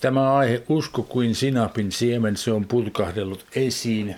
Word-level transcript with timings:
Tämä 0.00 0.34
aihe 0.34 0.62
usko 0.68 1.02
kuin 1.02 1.34
sinapin 1.34 1.92
siemen, 1.92 2.36
se 2.36 2.52
on 2.52 2.64
pulkahdellut 2.64 3.46
esiin 3.56 4.16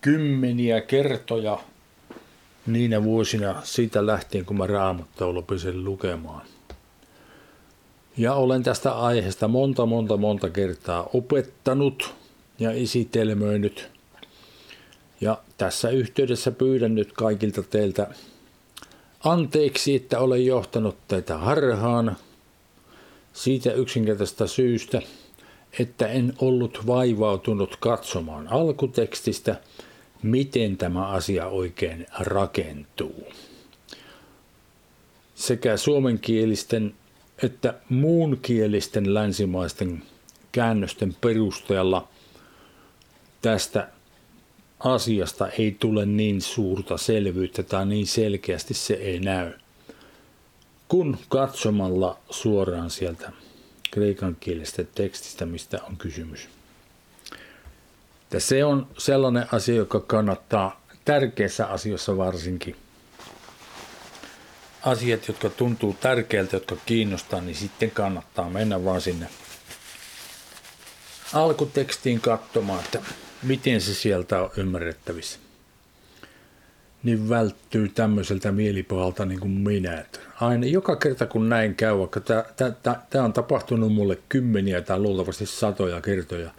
kymmeniä 0.00 0.80
kertoja 0.80 1.58
niinä 2.66 3.04
vuosina 3.04 3.60
siitä 3.64 4.06
lähtien, 4.06 4.44
kun 4.44 4.56
mä 4.56 4.66
Raamattua 4.66 5.34
lopesin 5.34 5.84
lukemaan. 5.84 6.46
Ja 8.16 8.34
olen 8.34 8.62
tästä 8.62 8.92
aiheesta 8.92 9.48
monta, 9.48 9.86
monta, 9.86 10.16
monta 10.16 10.50
kertaa 10.50 11.08
opettanut 11.12 12.14
ja 12.58 12.70
esitelmöinyt. 12.70 13.90
Ja 15.20 15.38
tässä 15.58 15.90
yhteydessä 15.90 16.50
pyydän 16.50 16.94
nyt 16.94 17.12
kaikilta 17.12 17.62
teiltä 17.62 18.06
anteeksi, 19.24 19.94
että 19.94 20.18
olen 20.18 20.46
johtanut 20.46 20.96
teitä 21.08 21.38
harhaan 21.38 22.16
siitä 23.34 23.72
yksinkertaisesta 23.72 24.46
syystä, 24.46 25.02
että 25.78 26.06
en 26.06 26.34
ollut 26.38 26.86
vaivautunut 26.86 27.76
katsomaan 27.76 28.48
alkutekstistä, 28.48 29.60
miten 30.22 30.76
tämä 30.76 31.08
asia 31.08 31.46
oikein 31.46 32.06
rakentuu. 32.18 33.32
Sekä 35.34 35.76
suomenkielisten 35.76 36.94
että 37.42 37.74
muunkielisten 37.88 39.14
länsimaisten 39.14 40.02
käännösten 40.52 41.16
perusteella 41.20 42.08
tästä 43.42 43.88
asiasta 44.80 45.48
ei 45.48 45.76
tule 45.80 46.06
niin 46.06 46.42
suurta 46.42 46.96
selvyyttä 46.96 47.62
tai 47.62 47.86
niin 47.86 48.06
selkeästi 48.06 48.74
se 48.74 48.94
ei 48.94 49.20
näy, 49.20 49.52
kun 50.88 51.18
katsomalla 51.28 52.18
suoraan 52.30 52.90
sieltä 52.90 53.32
kreikan 53.90 54.36
kielestä 54.40 54.84
tekstistä, 54.84 55.46
mistä 55.46 55.80
on 55.82 55.96
kysymys. 55.96 56.48
Ja 58.32 58.40
se 58.40 58.64
on 58.64 58.86
sellainen 58.98 59.46
asia, 59.52 59.74
joka 59.74 60.00
kannattaa 60.00 60.84
tärkeissä 61.04 61.66
asioissa 61.66 62.16
varsinkin 62.16 62.76
asiat, 64.82 65.28
jotka 65.28 65.50
tuntuu 65.50 65.96
tärkeältä, 66.00 66.56
jotka 66.56 66.76
kiinnostaa, 66.86 67.40
niin 67.40 67.56
sitten 67.56 67.90
kannattaa 67.90 68.50
mennä 68.50 68.84
vaan 68.84 69.00
sinne 69.00 69.28
alkutekstiin 71.32 72.20
katsomaan, 72.20 72.84
että 72.84 73.02
miten 73.42 73.80
se 73.80 73.94
sieltä 73.94 74.42
on 74.42 74.50
ymmärrettävissä. 74.56 75.38
Niin 77.04 77.28
välttyy 77.28 77.88
tämmöiseltä 77.88 78.52
mielipahalta 78.52 79.24
niin 79.24 79.40
kuin 79.40 79.52
minä. 79.52 80.04
Aina 80.40 80.66
joka 80.66 80.96
kerta 80.96 81.26
kun 81.26 81.48
näin 81.48 81.74
käy, 81.74 81.98
vaikka 81.98 82.20
tämä 83.10 83.24
on 83.24 83.32
tapahtunut 83.32 83.92
mulle 83.92 84.18
kymmeniä 84.28 84.80
tai 84.80 84.98
luultavasti 84.98 85.46
satoja 85.46 86.00
kertoja, 86.00 86.50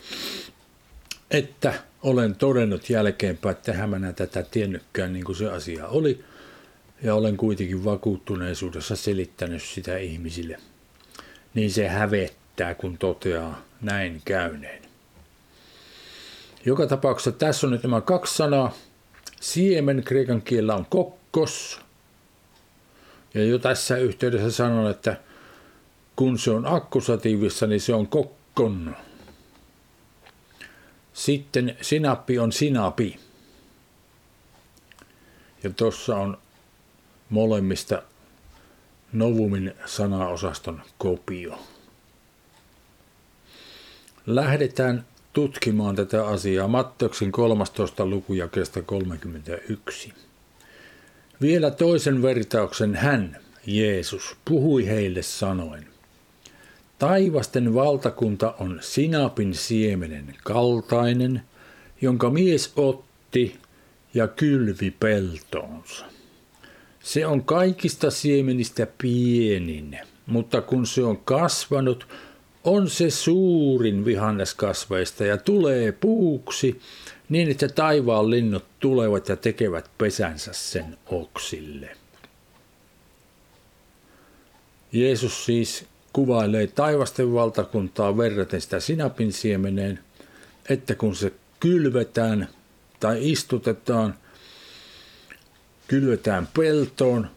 että 1.31 1.73
olen 2.03 2.35
todennut 2.35 2.89
jälkeenpäin, 2.89 3.55
että 3.55 3.71
eihän 3.71 3.89
mä 3.89 4.13
tätä 4.13 4.43
tiennytkään 4.51 5.13
niin 5.13 5.25
kuin 5.25 5.35
se 5.35 5.49
asia 5.49 5.87
oli– 5.87 6.19
ja 7.03 7.15
olen 7.15 7.37
kuitenkin 7.37 7.85
vakuuttuneisuudessa 7.85 8.95
selittänyt 8.95 9.63
sitä 9.63 9.97
ihmisille, 9.97 10.59
niin 11.53 11.71
se 11.71 11.87
hävettää, 11.87 12.75
kun 12.75 12.97
toteaa 12.97 13.61
näin 13.81 14.21
käyneen. 14.25 14.81
Joka 16.65 16.87
tapauksessa 16.87 17.31
tässä 17.31 17.67
on 17.67 17.71
nyt 17.71 17.83
nämä 17.83 18.01
kaksi 18.01 18.35
sanaa. 18.35 18.73
Siemen 19.41 20.03
kreikan 20.03 20.41
kielellä 20.41 20.75
on 20.75 20.85
kokkos. 20.85 21.81
Ja 23.33 23.43
jo 23.43 23.59
tässä 23.59 23.97
yhteydessä 23.97 24.51
sanon, 24.51 24.91
että 24.91 25.17
kun 26.15 26.39
se 26.39 26.51
on 26.51 26.65
akkusatiivissa, 26.65 27.67
niin 27.67 27.81
se 27.81 27.93
on 27.93 28.07
kokkon. 28.07 28.95
Sitten 31.13 31.77
sinappi 31.81 32.39
on 32.39 32.51
sinapi. 32.51 33.19
Ja 35.63 35.69
tuossa 35.69 36.15
on 36.17 36.37
molemmista 37.29 38.03
Novumin 39.13 39.73
sanaosaston 39.85 40.81
kopio. 40.97 41.59
Lähdetään 44.25 45.05
tutkimaan 45.35 45.95
tätä 45.95 46.27
asiaa 46.27 46.67
Matteuksen 46.67 47.31
13. 47.31 48.05
lukujakeesta 48.05 48.81
31. 48.81 50.13
Vielä 51.41 51.71
toisen 51.71 52.21
vertauksen 52.21 52.95
hän, 52.95 53.37
Jeesus, 53.65 54.35
puhui 54.45 54.87
heille 54.87 55.21
sanoen. 55.21 55.87
Taivasten 56.99 57.73
valtakunta 57.73 58.55
on 58.59 58.79
sinapin 58.81 59.53
siemenen 59.53 60.35
kaltainen, 60.43 61.41
jonka 62.01 62.29
mies 62.29 62.73
otti 62.75 63.55
ja 64.13 64.27
kylvi 64.27 64.91
peltoonsa. 64.91 66.05
Se 66.99 67.25
on 67.25 67.43
kaikista 67.43 68.11
siemenistä 68.11 68.87
pienin, 68.97 69.99
mutta 70.25 70.61
kun 70.61 70.85
se 70.85 71.03
on 71.03 71.17
kasvanut, 71.17 72.07
on 72.65 72.89
se 72.89 73.09
suurin 73.09 74.05
vihanneskasveista 74.05 75.25
ja 75.25 75.37
tulee 75.37 75.91
puuksi, 75.91 76.81
niin 77.29 77.51
että 77.51 77.67
taivaan 77.67 78.29
linnut 78.29 78.65
tulevat 78.79 79.29
ja 79.29 79.35
tekevät 79.35 79.89
pesänsä 79.97 80.53
sen 80.53 80.97
oksille. 81.05 81.97
Jeesus 84.91 85.45
siis 85.45 85.85
kuvailee 86.13 86.67
taivasten 86.67 87.33
valtakuntaa 87.33 88.17
verraten 88.17 88.61
sitä 88.61 88.79
sinapin 88.79 89.33
siemeneen, 89.33 89.99
että 90.69 90.95
kun 90.95 91.15
se 91.15 91.33
kylvetään 91.59 92.47
tai 92.99 93.31
istutetaan– 93.31 94.15
kylvetään 95.87 96.47
peltoon, 96.57 97.29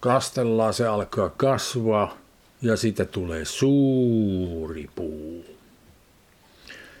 kastellaan, 0.00 0.74
se 0.74 0.86
alkaa 0.86 1.28
kasvaa 1.28 2.18
ja 2.64 2.76
siitä 2.76 3.04
tulee 3.04 3.44
suuri 3.44 4.90
puu. 4.94 5.44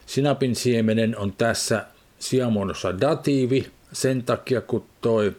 Sinapin 0.06 0.56
siemenen 0.56 1.18
on 1.18 1.32
tässä 1.32 1.86
sijamuodossa 2.18 3.00
datiivi 3.00 3.70
sen 3.92 4.22
takia, 4.22 4.60
kun 4.60 4.84
toi 5.00 5.36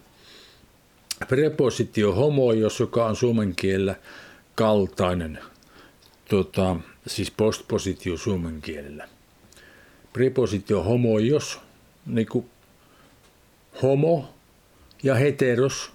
prepositio 1.28 2.12
homoios, 2.12 2.80
joka 2.80 3.06
on 3.06 3.16
suomen 3.16 3.56
kielellä 3.56 3.94
kaltainen, 4.54 5.38
tota, 6.28 6.76
siis 7.06 7.30
postpositio 7.30 8.16
suomen 8.16 8.60
kielellä. 8.60 9.08
Prepositio 10.12 10.82
homoios, 10.82 11.60
niin 12.06 12.26
kuin 12.26 12.50
homo 13.82 14.34
ja 15.02 15.14
heteros, 15.14 15.90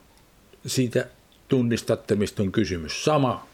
siitä 0.66 1.08
tunnistatte, 1.48 2.16
mistä 2.16 2.44
on 2.44 2.52
kysymys. 2.52 3.06
Sama, 3.06 3.48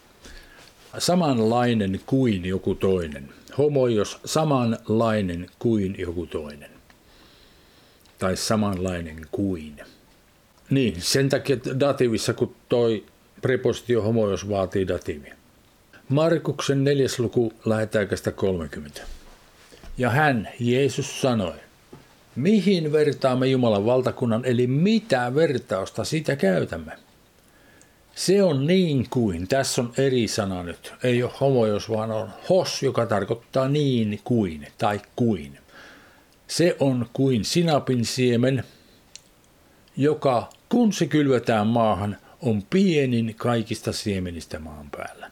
samanlainen 0.98 2.00
kuin 2.06 2.46
joku 2.46 2.76
toinen. 2.76 3.30
Homo, 3.58 3.88
jos 3.88 4.20
samanlainen 4.26 5.48
kuin 5.60 5.96
joku 5.98 6.26
toinen. 6.26 6.70
Tai 8.20 8.38
samanlainen 8.38 9.26
kuin. 9.32 9.82
Niin, 10.70 11.02
sen 11.02 11.30
takia 11.30 11.58
dativissa, 11.80 12.34
kun 12.34 12.56
toi 12.70 13.06
prepositio 13.42 14.02
homo, 14.02 14.30
jos 14.30 14.50
vaatii 14.50 14.88
datiivia. 14.88 15.36
Markuksen 16.10 16.84
neljäs 16.84 17.20
luku 17.20 17.54
lähetäikästä 17.66 18.32
30. 18.32 19.02
Ja 19.98 20.10
hän, 20.10 20.50
Jeesus, 20.60 21.22
sanoi, 21.22 21.54
Mihin 22.38 22.92
vertaamme 22.92 23.48
Jumalan 23.48 23.86
valtakunnan, 23.86 24.46
eli 24.46 24.68
mitä 24.68 25.36
vertausta 25.36 26.04
sitä 26.04 26.36
käytämme? 26.36 26.92
Se 28.18 28.44
on 28.44 28.68
niin 28.68 29.08
kuin, 29.10 29.48
tässä 29.48 29.82
on 29.82 29.94
eri 29.98 30.28
sana 30.28 30.64
nyt, 30.64 30.94
ei 31.04 31.24
ole 31.24 31.32
homo, 31.42 31.66
jos 31.66 31.90
vaan 31.90 32.12
on 32.12 32.30
hos, 32.50 32.84
joka 32.84 33.06
tarkoittaa 33.06 33.68
niin 33.68 34.20
kuin 34.24 34.68
tai 34.78 35.00
kuin. 35.16 35.60
Se 36.48 36.76
on 36.80 37.06
kuin 37.14 37.46
sinapin 37.46 38.06
siemen, 38.06 38.64
joka 39.98 40.50
kun 40.70 40.94
se 40.94 41.06
kylvetään 41.06 41.68
maahan, 41.68 42.18
on 42.42 42.64
pienin 42.70 43.36
kaikista 43.38 43.92
siemenistä 43.92 44.60
maan 44.60 44.90
päällä. 44.92 45.32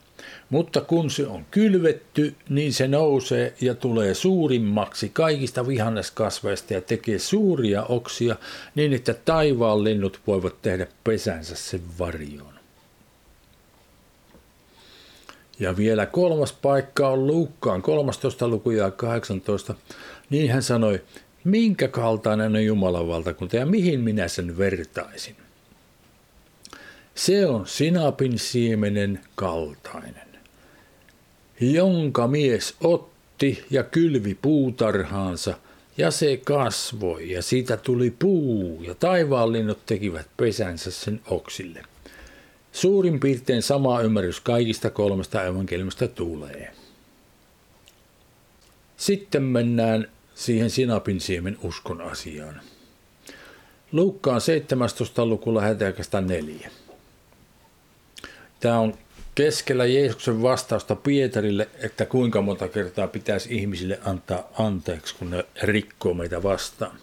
Mutta 0.49 0.81
kun 0.81 1.09
se 1.09 1.27
on 1.27 1.45
kylvetty, 1.51 2.35
niin 2.49 2.73
se 2.73 2.87
nousee 2.87 3.53
ja 3.61 3.75
tulee 3.75 4.13
suurimmaksi 4.13 5.09
kaikista 5.09 5.67
vihanneskasveista 5.67 6.73
ja 6.73 6.81
tekee 6.81 7.19
suuria 7.19 7.83
oksia 7.83 8.35
niin, 8.75 8.93
että 8.93 9.13
taivaan 9.13 9.83
linnut 9.83 10.19
voivat 10.27 10.61
tehdä 10.61 10.87
pesänsä 11.03 11.55
sen 11.55 11.81
varjoon. 11.99 12.54
Ja 15.59 15.77
vielä 15.77 16.05
kolmas 16.05 16.53
paikka 16.53 17.09
on 17.09 17.27
Luukkaan 17.27 17.81
13. 17.81 18.47
luku 18.47 18.71
ja 18.71 18.91
18. 18.91 19.75
Niin 20.29 20.51
hän 20.51 20.63
sanoi, 20.63 21.01
minkä 21.43 21.87
kaltainen 21.87 22.55
on 22.55 22.65
Jumalan 22.65 23.07
valtakunta 23.07 23.55
ja 23.55 23.65
mihin 23.65 23.99
minä 23.99 24.27
sen 24.27 24.57
vertaisin. 24.57 25.35
Se 27.15 27.45
on 27.45 27.67
sinapin 27.67 28.39
siemenen 28.39 29.21
kaltainen. 29.35 30.25
jonka 31.59 32.27
mies 32.27 32.75
otti 32.81 33.65
ja 33.69 33.83
kylvi 33.83 34.37
puutarhaansa, 34.41 35.57
ja 35.97 36.11
se 36.11 36.37
kasvoi, 36.37 37.31
ja 37.31 37.41
siitä 37.41 37.77
tuli 37.77 38.11
puu, 38.11 38.83
ja 38.83 38.95
taivaanlinnut 38.95 39.85
tekivät 39.85 40.27
pesänsä 40.37 40.91
sen 40.91 41.21
oksille. 41.27 41.94
Suurin 42.75 43.19
piirtein 43.19 43.61
sama 43.61 44.01
ymmärrys 44.01 44.39
kaikista 44.39 44.89
kolmesta 44.89 45.43
evankeliumista 45.43 46.07
tulee. 46.07 46.71
Sitten 48.97 49.43
mennään 49.43 50.07
siihen 50.33 50.69
sinapin 50.69 51.21
siemen 51.21 51.57
uskon 51.63 52.01
asiaan. 52.01 52.61
Luukkaan 53.91 54.41
17. 54.41 55.25
luku 55.25 55.55
lähetäkästä 55.55 56.21
4. 56.21 56.69
Tämä 58.59 58.79
on 58.79 58.93
keskellä 59.35 59.85
Jeesuksen 59.85 60.41
vastausta 60.41 60.95
Pietarille, 60.95 61.69
että 61.79 62.05
kuinka 62.05 62.41
monta 62.41 62.67
kertaa 62.67 63.07
pitäisi 63.07 63.55
ihmisille 63.55 63.99
antaa 64.05 64.49
anteeksi, 64.57 65.15
kun 65.15 65.29
ne 65.29 65.45
rikkoo 65.63 66.13
meitä 66.13 66.43
vastaan. 66.43 66.97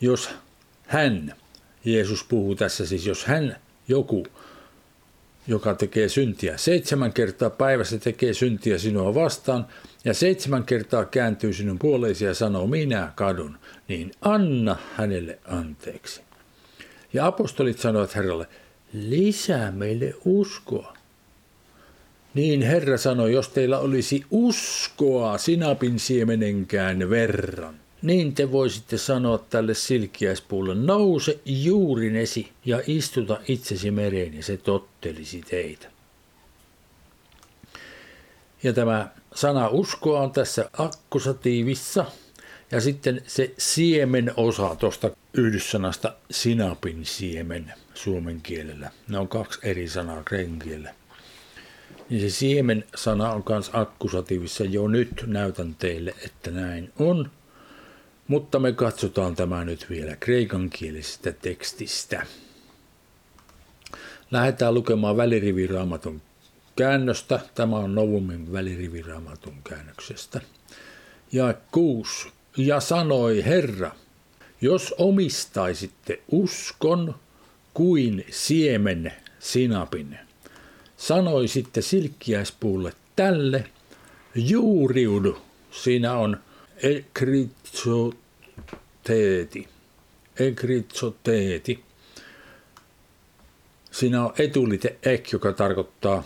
Jos 0.00 0.30
hän, 0.86 1.34
Jeesus 1.84 2.24
puhuu 2.24 2.54
tässä 2.54 2.86
siis, 2.86 3.06
jos 3.06 3.24
hän, 3.24 3.56
joku, 3.88 4.26
joka 5.46 5.74
tekee 5.74 6.08
syntiä, 6.08 6.56
seitsemän 6.56 7.12
kertaa 7.12 7.50
päivässä 7.50 7.98
tekee 7.98 8.34
syntiä 8.34 8.78
sinua 8.78 9.14
vastaan, 9.14 9.66
ja 10.04 10.14
seitsemän 10.14 10.64
kertaa 10.64 11.04
kääntyy 11.04 11.52
sinun 11.52 11.78
puoleesi 11.78 12.24
ja 12.24 12.34
sanoo, 12.34 12.66
minä 12.66 13.12
kadun, 13.14 13.58
niin 13.88 14.12
anna 14.20 14.76
hänelle 14.96 15.38
anteeksi. 15.44 16.20
Ja 17.12 17.26
apostolit 17.26 17.78
sanoivat 17.78 18.14
Herralle, 18.14 18.46
lisää 18.92 19.72
meille 19.72 20.14
uskoa. 20.24 20.94
Niin 22.34 22.62
Herra 22.62 22.98
sanoi, 22.98 23.32
jos 23.32 23.48
teillä 23.48 23.78
olisi 23.78 24.24
uskoa 24.30 25.38
sinapin 25.38 25.98
siemenenkään 25.98 27.10
verran, 27.10 27.79
niin 28.02 28.34
te 28.34 28.52
voisitte 28.52 28.98
sanoa 28.98 29.38
tälle 29.38 29.74
silkiäispuulle, 29.74 30.74
nouse 30.74 31.40
juurinesi 31.44 32.52
ja 32.64 32.82
istuta 32.86 33.40
itsesi 33.48 33.90
mereen 33.90 34.34
ja 34.34 34.42
se 34.42 34.56
tottelisi 34.56 35.42
teitä. 35.50 35.90
Ja 38.62 38.72
tämä 38.72 39.08
sana 39.34 39.68
uskoa 39.68 40.20
on 40.20 40.32
tässä 40.32 40.70
akkusatiivissa 40.78 42.04
ja 42.70 42.80
sitten 42.80 43.22
se 43.26 43.54
siemen 43.58 44.32
osa 44.36 44.76
tuosta 44.76 45.10
yhdyssanasta 45.34 46.14
sinapin 46.30 47.04
siemen 47.04 47.72
suomen 47.94 48.40
kielellä. 48.40 48.90
Ne 49.08 49.18
on 49.18 49.28
kaksi 49.28 49.58
eri 49.62 49.88
sanaa 49.88 50.22
kreikan 50.24 50.58
kielellä 50.58 50.94
niin 52.10 52.20
se 52.20 52.30
siemen 52.30 52.84
sana 52.94 53.32
on 53.32 53.42
myös 53.48 53.70
akkusatiivissa. 53.72 54.64
Jo 54.64 54.88
nyt 54.88 55.24
näytän 55.26 55.74
teille, 55.74 56.14
että 56.24 56.50
näin 56.50 56.92
on. 56.98 57.30
Mutta 58.30 58.58
me 58.58 58.72
katsotaan 58.72 59.36
tämä 59.36 59.64
nyt 59.64 59.86
vielä 59.90 60.16
kreikankielisestä 60.16 61.32
tekstistä. 61.32 62.26
Lähdetään 64.30 64.74
lukemaan 64.74 65.16
väliriviraamatun 65.16 66.22
käännöstä. 66.76 67.40
Tämä 67.54 67.76
on 67.76 67.94
Novumin 67.94 68.52
väliriviraamatun 68.52 69.54
käännöksestä. 69.68 70.40
Ja 71.32 71.54
kuusi. 71.72 72.28
Ja 72.56 72.80
sanoi 72.80 73.44
Herra, 73.44 73.90
jos 74.60 74.94
omistaisitte 74.98 76.20
uskon 76.30 77.14
kuin 77.74 78.26
siemen 78.30 79.12
sinapin, 79.38 80.18
sanoi 80.96 81.48
sitten 81.48 81.82
silkkiäispuulle 81.82 82.92
tälle, 83.16 83.64
juuriudu. 84.34 85.38
Siinä 85.70 86.14
on 86.14 86.36
ekritsoteeti. 86.82 89.68
Ekritsoteeti. 90.38 91.84
Siinä 93.90 94.24
on 94.24 94.32
etulite 94.38 94.96
ek, 95.02 95.32
joka 95.32 95.52
tarkoittaa 95.52 96.24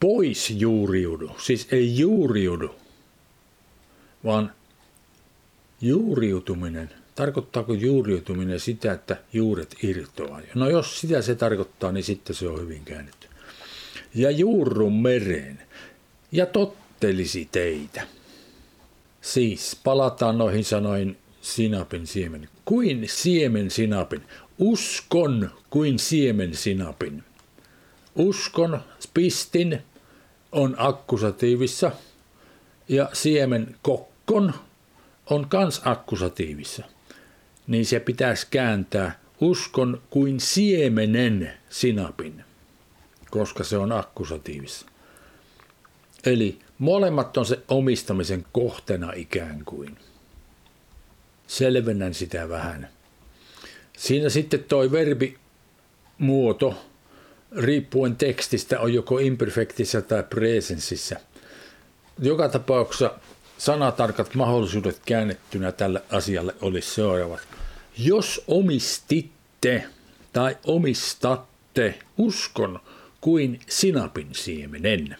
pois 0.00 0.50
juuriudu. 0.50 1.30
Siis 1.38 1.68
ei 1.72 1.98
juuriudu, 1.98 2.74
vaan 4.24 4.52
juuriutuminen. 5.80 6.90
Tarkoittaako 7.14 7.72
juuriutuminen 7.72 8.60
sitä, 8.60 8.92
että 8.92 9.16
juuret 9.32 9.76
irtoaa? 9.82 10.40
No 10.54 10.70
jos 10.70 11.00
sitä 11.00 11.22
se 11.22 11.34
tarkoittaa, 11.34 11.92
niin 11.92 12.04
sitten 12.04 12.36
se 12.36 12.48
on 12.48 12.60
hyvin 12.60 12.84
käännetty 12.84 13.28
ja 14.14 14.30
juurrun 14.30 15.02
mereen 15.02 15.62
ja 16.32 16.46
tottelisi 16.46 17.48
teitä. 17.52 18.06
Siis 19.20 19.80
palataan 19.84 20.38
noihin 20.38 20.64
sanoin 20.64 21.18
sinapin 21.40 22.06
siemen. 22.06 22.48
Kuin 22.64 23.04
siemen 23.08 23.70
sinapin. 23.70 24.22
Uskon 24.58 25.50
kuin 25.70 25.98
siemen 25.98 26.56
sinapin. 26.56 27.24
Uskon, 28.16 28.80
pistin, 29.14 29.82
on 30.52 30.74
akkusatiivissa 30.78 31.90
ja 32.88 33.10
siemen 33.12 33.76
kokkon 33.82 34.54
on 35.30 35.48
kans 35.48 35.82
akkusatiivissa. 35.84 36.84
Niin 37.66 37.86
se 37.86 38.00
pitäisi 38.00 38.46
kääntää 38.50 39.20
uskon 39.40 40.02
kuin 40.10 40.40
siemenen 40.40 41.52
sinapin 41.70 42.44
koska 43.30 43.64
se 43.64 43.78
on 43.78 43.92
akkusatiivissa. 43.92 44.86
Eli 46.24 46.58
molemmat 46.78 47.36
on 47.36 47.46
se 47.46 47.58
omistamisen 47.68 48.46
kohteena 48.52 49.12
ikään 49.12 49.62
kuin. 49.64 49.96
Selvennän 51.46 52.14
sitä 52.14 52.48
vähän. 52.48 52.88
Siinä 53.96 54.28
sitten 54.28 54.64
toi 54.64 54.90
verbi 54.90 55.38
muoto 56.18 56.84
riippuen 57.56 58.16
tekstistä 58.16 58.80
on 58.80 58.94
joko 58.94 59.18
imperfektissä 59.18 60.02
tai 60.02 60.22
presensissä. 60.22 61.20
Joka 62.18 62.48
tapauksessa 62.48 63.18
sanatarkat 63.58 64.34
mahdollisuudet 64.34 65.00
käännettynä 65.06 65.72
tälle 65.72 66.02
asialle 66.10 66.54
olisi 66.60 66.94
seuraavat. 66.94 67.40
Jos 67.98 68.44
omistitte 68.46 69.84
tai 70.32 70.56
omistatte 70.64 71.98
uskon 72.18 72.80
kuin 73.20 73.60
sinapin 73.68 74.28
siemenen. 74.32 75.16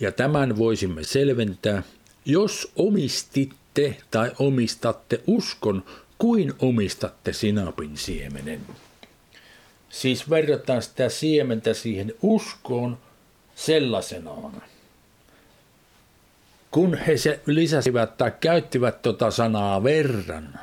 Ja 0.00 0.12
tämän 0.12 0.58
voisimme 0.58 1.04
selventää, 1.04 1.82
jos 2.24 2.72
omistitte 2.76 3.96
tai 4.10 4.32
omistatte 4.38 5.20
uskon 5.26 5.84
kuin 6.18 6.52
omistatte 6.58 7.32
sinapin 7.32 7.96
siemenen. 7.96 8.60
Siis 9.88 10.30
verrataan 10.30 10.82
sitä 10.82 11.08
siementä 11.08 11.74
siihen 11.74 12.14
uskoon 12.22 12.98
sellaisenaan. 13.54 14.62
Kun 16.70 16.94
he 16.94 17.16
se 17.16 17.40
lisäsivät 17.46 18.16
tai 18.16 18.32
käyttivät 18.40 19.02
tuota 19.02 19.30
sanaa 19.30 19.82
verran, 19.82 20.60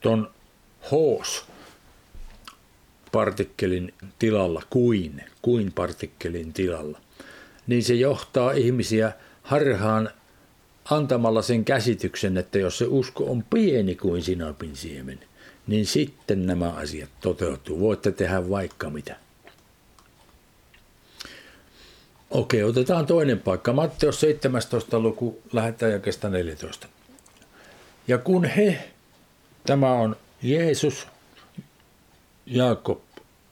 ton 0.00 0.30
hoos, 0.90 1.44
partikkelin 3.12 3.94
tilalla 4.18 4.62
kuin, 4.70 5.24
kuin 5.42 5.72
partikkelin 5.72 6.52
tilalla, 6.52 7.00
niin 7.66 7.82
se 7.82 7.94
johtaa 7.94 8.52
ihmisiä 8.52 9.12
harhaan 9.42 10.10
antamalla 10.90 11.42
sen 11.42 11.64
käsityksen, 11.64 12.36
että 12.36 12.58
jos 12.58 12.78
se 12.78 12.84
usko 12.88 13.24
on 13.24 13.44
pieni 13.50 13.94
kuin 13.94 14.22
sinapin 14.22 14.76
siemen, 14.76 15.20
niin 15.66 15.86
sitten 15.86 16.46
nämä 16.46 16.70
asiat 16.70 17.10
toteutuu. 17.20 17.80
Voitte 17.80 18.12
tehdä 18.12 18.50
vaikka 18.50 18.90
mitä. 18.90 19.16
Okei, 22.30 22.62
otetaan 22.62 23.06
toinen 23.06 23.40
paikka. 23.40 23.72
Matteus 23.72 24.20
17. 24.20 24.98
luku, 24.98 25.42
lähetään 25.52 25.92
jakesta 25.92 26.28
14. 26.28 26.88
Ja 28.08 28.18
kun 28.18 28.44
he, 28.44 28.90
tämä 29.66 29.92
on 29.92 30.16
Jeesus, 30.42 31.06
Jaakob, 32.46 33.00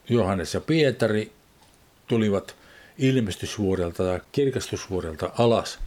Johannes 0.08 0.54
ja 0.54 0.60
Pietari 0.60 1.32
tulivat 2.06 2.56
ilmestysvuorelta 2.98 4.04
tai 4.04 4.20
kirkastusvuorelta 4.32 5.30
alas 5.38 5.78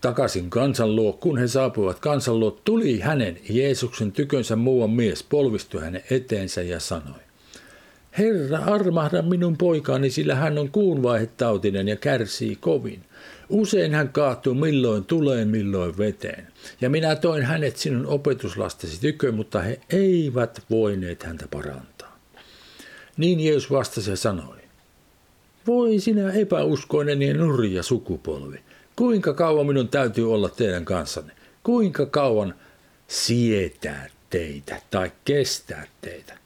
takaisin 0.00 0.50
kansan 0.50 0.96
luo. 0.96 1.12
Kun 1.12 1.38
he 1.38 1.48
saapuivat 1.48 1.98
kansan 1.98 2.40
luo, 2.40 2.50
tuli 2.50 3.00
hänen 3.00 3.38
Jeesuksen 3.50 4.12
tykönsä 4.12 4.56
muuan 4.56 4.90
mies, 4.90 5.22
polvistui 5.22 5.80
hänen 5.80 6.02
eteensä 6.10 6.62
ja 6.62 6.80
sanoi, 6.80 7.20
Herra, 8.18 8.58
armahda 8.58 9.22
minun 9.22 9.56
poikaani, 9.56 10.10
sillä 10.10 10.34
hän 10.34 10.58
on 10.58 10.70
kuunvaihetautinen 10.70 11.88
ja 11.88 11.96
kärsii 11.96 12.56
kovin. 12.56 13.02
Usein 13.48 13.94
hän 13.94 14.08
kaatuu 14.08 14.54
milloin 14.54 15.04
tuleen, 15.04 15.48
milloin 15.48 15.98
veteen. 15.98 16.46
Ja 16.80 16.90
minä 16.90 17.16
toin 17.16 17.42
hänet 17.42 17.76
sinun 17.76 18.06
opetuslastesi 18.06 19.00
tykö, 19.00 19.32
mutta 19.32 19.60
he 19.60 19.80
eivät 19.90 20.62
voineet 20.70 21.22
häntä 21.22 21.48
parantaa. 21.50 22.18
Niin 23.16 23.40
Jeesus 23.40 23.70
vastasi 23.70 24.10
ja 24.10 24.16
sanoi, 24.16 24.57
Voi 25.68 25.98
sinä 26.00 26.32
epäuskoinen 26.32 27.22
ja 27.22 27.34
nurja 27.34 27.82
sukupolvi. 27.82 28.60
Kuinka 28.96 29.34
kauan 29.34 29.66
minun 29.66 29.88
täytyy 29.88 30.32
olla 30.34 30.48
teidän 30.48 30.84
kanssanne? 30.84 31.32
Kuinka 31.62 32.06
kauan 32.06 32.54
sietää 33.08 34.10
teitä 34.30 34.82
tai 34.90 35.12
kestää 35.24 35.86
teitä? 36.00 36.38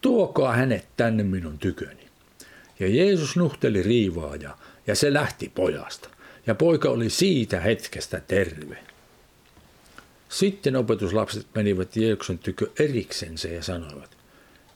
Tuokaa 0.00 0.52
hänet 0.52 0.86
tänne 0.96 1.22
minun 1.22 1.58
tyköni. 1.58 2.06
Ja 2.80 2.88
Jeesus 2.88 3.36
nuhteli 3.36 3.82
riivaaja 3.82 4.58
ja 4.86 4.94
se 4.94 5.12
lähti 5.12 5.52
pojasta. 5.54 6.08
Ja 6.46 6.54
poika 6.54 6.90
oli 6.90 7.10
siitä 7.10 7.60
hetkestä 7.60 8.20
terve. 8.20 8.78
Sitten 10.28 10.76
opetuslapset 10.76 11.46
menivät 11.54 11.96
Jeesuksen 11.96 12.38
tykö 12.38 12.66
eriksensä 12.78 13.48
ja 13.48 13.62
sanoivat, 13.62 14.16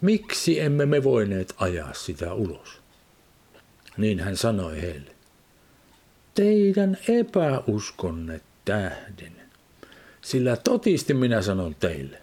miksi 0.00 0.60
emme 0.60 0.87
me 0.87 1.04
voineet 1.04 1.54
ajaa 1.58 1.94
sitä 1.94 2.34
ulos? 2.34 2.80
Niin 3.97 4.20
hän 4.20 4.37
sanoi 4.37 4.82
heille, 4.82 5.11
teidän 6.35 6.99
epäuskonne 7.09 8.40
tähden. 8.64 9.32
Sillä 10.20 10.56
totisti 10.56 11.14
minä 11.14 11.42
sanon 11.42 11.75
teille, 11.75 12.18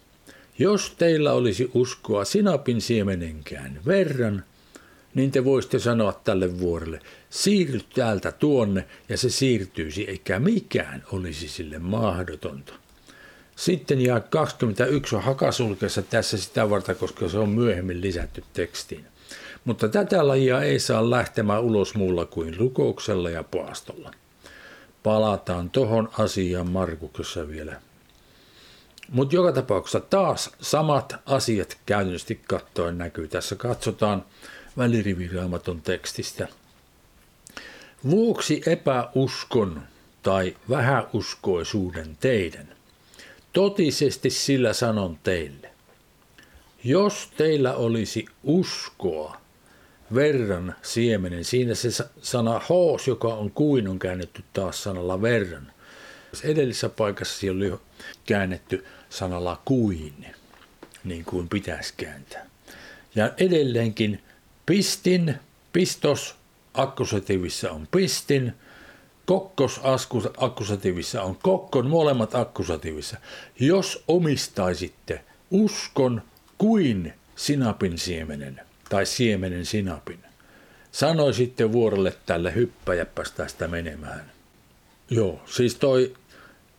jos 0.59 0.95
teillä 0.97 1.33
olisi 1.33 1.71
uskoa 1.73 2.25
sinapin 2.25 2.81
siemenenkään 2.81 3.79
verran, 3.85 4.43
niin 5.13 5.31
te 5.31 5.45
voisitte 5.45 5.79
sanoa 5.79 6.21
tälle 6.23 6.59
vuorelle, 6.59 6.99
siirry 7.29 7.79
täältä 7.95 8.31
tuonne 8.31 8.85
ja 9.09 9.17
se 9.17 9.29
siirtyisi, 9.29 10.03
eikä 10.03 10.39
mikään 10.39 11.03
olisi 11.11 11.47
sille 11.47 11.79
mahdotonta. 11.79 12.73
Sitten 13.55 14.01
ja 14.01 14.19
21 14.19 15.15
on 15.15 15.23
hakasulkeessa 15.23 16.01
tässä 16.01 16.37
sitä 16.37 16.69
varten, 16.69 16.95
koska 16.95 17.29
se 17.29 17.37
on 17.37 17.49
myöhemmin 17.49 18.01
lisätty 18.01 18.43
tekstiin. 18.53 19.05
Mutta 19.65 19.89
tätä 19.89 20.27
lajia 20.27 20.61
ei 20.61 20.79
saa 20.79 21.09
lähtemään 21.09 21.61
ulos 21.61 21.95
muulla 21.95 22.25
kuin 22.25 22.57
rukouksella 22.57 23.29
ja 23.29 23.43
paastolla. 23.43 24.11
Palataan 25.03 25.69
tohon 25.69 26.09
asiaan 26.17 26.69
Markuksessa 26.71 27.47
vielä. 27.47 27.81
Mutta 29.09 29.35
joka 29.35 29.51
tapauksessa 29.51 29.99
taas 29.99 30.49
samat 30.61 31.15
asiat 31.25 31.77
käytännössä 31.85 32.35
katsoen 32.47 32.97
näkyy. 32.97 33.27
Tässä 33.27 33.55
katsotaan 33.55 34.25
väliriviraamaton 34.77 35.81
tekstistä. 35.81 36.47
Vuoksi 38.09 38.61
epäuskon 38.65 39.81
tai 40.23 40.57
vähäuskoisuuden 40.69 42.17
teidän 42.19 42.77
Totisesti 43.57 44.29
sillä 44.29 44.73
sanon 44.73 45.19
teille, 45.23 45.69
jos 46.83 47.31
teillä 47.37 47.73
olisi 47.73 48.25
uskoa 48.43 49.37
verran 50.15 50.75
siemenen, 50.81 51.45
siinä 51.45 51.75
se 51.75 51.89
sana 52.21 52.61
hoos, 52.69 53.07
joka 53.07 53.27
on 53.27 53.51
kuin, 53.51 53.87
on 53.87 53.99
käännetty 53.99 54.43
taas 54.53 54.83
sanalla 54.83 55.21
verran. 55.21 55.71
Edellisessä 56.43 56.89
paikassa 56.89 57.39
siellä 57.39 57.65
oli 57.65 57.79
käännetty 58.25 58.85
sanalla 59.09 59.61
kuin, 59.65 60.25
niin 61.03 61.25
kuin 61.25 61.49
pitäisi 61.49 61.93
kääntää. 61.97 62.45
Ja 63.15 63.31
edelleenkin 63.37 64.23
pistin, 64.65 65.35
pistos, 65.73 66.35
akkusatiivissa 66.73 67.71
on 67.71 67.87
pistin, 67.91 68.53
Kokkos 69.27 69.81
akkusatiivissa 70.37 71.23
on 71.23 71.35
kokkon, 71.35 71.87
molemmat 71.87 72.35
akkusatiivissa. 72.35 73.17
Jos 73.59 74.03
omistaisitte 74.07 75.23
uskon 75.51 76.21
kuin 76.57 77.13
sinapin 77.35 77.97
siemenen 77.97 78.66
tai 78.89 79.05
siemenen 79.05 79.65
sinapin, 79.65 80.19
sanoisitte 80.91 81.71
vuorolle 81.71 82.13
tälle 82.25 82.55
hyppäjäpäs 82.55 83.31
tästä 83.31 83.67
menemään. 83.67 84.31
Joo, 85.09 85.41
siis 85.45 85.75
toi 85.75 86.13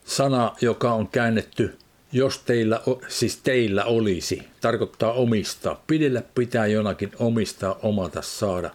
sana, 0.04 0.56
joka 0.60 0.92
on 0.92 1.08
käännetty, 1.08 1.76
jos 2.12 2.38
teillä, 2.38 2.80
siis 3.08 3.36
teillä 3.36 3.84
olisi, 3.84 4.42
tarkoittaa 4.60 5.12
omistaa. 5.12 5.84
Pidellä 5.86 6.22
pitää 6.34 6.66
jonakin 6.66 7.12
omistaa, 7.18 7.78
omata, 7.82 8.22
saada 8.22 8.70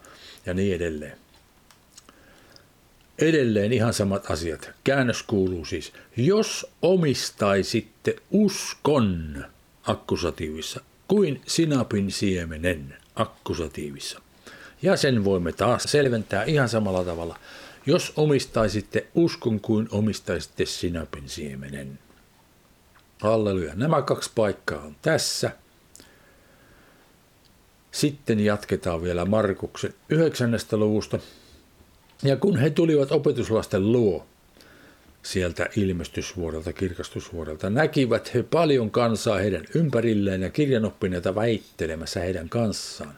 ja 0.45 0.53
niin 0.53 0.75
edelleen. 0.75 1.17
Edelleen 3.19 3.73
ihan 3.73 3.93
samat 3.93 4.31
asiat. 4.31 4.71
Käännös 4.83 5.23
kuuluu 5.23 5.65
siis, 5.65 5.93
jos 6.17 6.67
omistaisitte 6.81 8.15
uskon 8.31 9.45
akkusatiivissa 9.83 10.81
kuin 11.07 11.41
sinapin 11.47 12.11
siemenen 12.11 12.97
akkusatiivissa. 13.15 14.21
Ja 14.81 14.97
sen 14.97 15.23
voimme 15.23 15.51
taas 15.51 15.83
selventää 15.83 16.43
ihan 16.43 16.69
samalla 16.69 17.03
tavalla. 17.03 17.39
Jos 17.85 18.13
omistaisitte 18.15 19.07
uskon 19.15 19.59
kuin 19.59 19.87
omistaisitte 19.91 20.65
sinapin 20.65 21.29
siemenen. 21.29 21.99
Halleluja. 23.21 23.75
Nämä 23.75 24.01
kaksi 24.01 24.31
paikkaa 24.35 24.81
on 24.81 24.95
tässä. 25.01 25.51
Sitten 27.91 28.39
jatketaan 28.39 29.03
vielä 29.03 29.25
Markuksen 29.25 29.93
9. 30.09 30.59
luvusta 30.71 31.19
ja 32.23 32.37
kun 32.37 32.57
he 32.57 32.69
tulivat 32.69 33.11
opetuslasten 33.11 33.91
luo, 33.91 34.25
sieltä 35.23 35.69
ilmestysvuodelta, 35.75 36.73
kirkastusvuodelta, 36.73 37.69
näkivät 37.69 38.33
he 38.33 38.43
paljon 38.43 38.91
kansaa 38.91 39.37
heidän 39.37 39.65
ympärilleen 39.75 40.41
ja 40.41 40.49
kirjanoppineita 40.49 41.35
väittelemässä 41.35 42.19
heidän 42.19 42.49
kanssaan. 42.49 43.13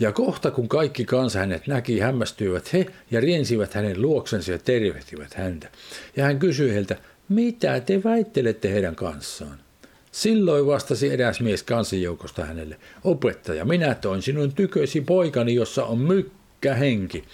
Ja 0.00 0.12
kohta 0.12 0.50
kun 0.50 0.68
kaikki 0.68 1.04
kansa 1.04 1.38
hänet 1.38 1.66
näki, 1.66 1.98
hämmästyivät 1.98 2.72
he 2.72 2.86
ja 3.10 3.20
riensivät 3.20 3.74
hänen 3.74 4.02
luoksensa 4.02 4.52
ja 4.52 4.58
tervehtivät 4.58 5.34
häntä. 5.34 5.68
Ja 6.16 6.24
hän 6.24 6.38
kysyi 6.38 6.74
heiltä, 6.74 6.96
mitä 7.28 7.80
te 7.80 8.04
väittelette 8.04 8.72
heidän 8.72 8.96
kanssaan? 8.96 9.58
Silloin 10.12 10.66
vastasi 10.66 11.08
eräs 11.08 11.40
mies 11.40 11.62
kansanjoukosta 11.62 12.44
hänelle, 12.44 12.76
opettaja, 13.04 13.64
minä 13.64 13.94
toin 13.94 14.22
sinun 14.22 14.52
tykösi 14.52 15.00
poikani, 15.00 15.54
jossa 15.54 15.84
on 15.84 15.98
mykkä 15.98 16.37
henki. 16.78 17.24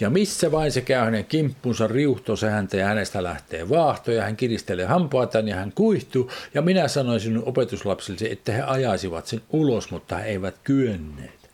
Ja 0.00 0.10
missä 0.10 0.52
vain 0.52 0.72
se 0.72 0.80
käy 0.80 1.04
hänen 1.04 1.24
kimppunsa, 1.24 1.86
riuhto 1.86 2.36
se 2.36 2.50
häntä 2.50 2.76
ja 2.76 2.86
hänestä 2.86 3.22
lähtee 3.22 3.68
vaahto 3.68 4.12
ja 4.12 4.22
hän 4.22 4.36
kiristelee 4.36 4.86
hampaatan 4.86 5.48
ja 5.48 5.56
hän 5.56 5.72
kuihtuu. 5.74 6.30
Ja 6.54 6.62
minä 6.62 6.88
sanoin 6.88 7.20
sinun 7.20 7.44
opetuslapsille, 7.46 8.28
että 8.30 8.52
he 8.52 8.62
ajaisivat 8.62 9.26
sen 9.26 9.42
ulos, 9.50 9.90
mutta 9.90 10.16
he 10.16 10.28
eivät 10.28 10.54
kyenneet. 10.64 11.50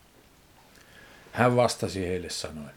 Hän 1.31 1.55
vastasi 1.55 2.07
heille 2.07 2.29
sanoen, 2.29 2.71